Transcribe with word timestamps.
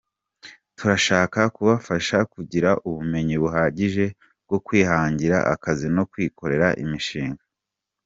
Turashaka 0.77 1.39
kubafasha 1.55 2.17
kugira 2.33 2.69
ubumenyi 2.87 3.35
buhagije 3.43 4.05
bwo 4.45 4.57
kwihangira 4.65 5.37
akazi 5.53 5.87
no 5.95 6.03
kwikorera 6.11 6.69
imishinga. 6.83 7.43